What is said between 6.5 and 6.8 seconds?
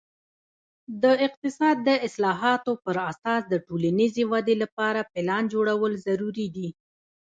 دي.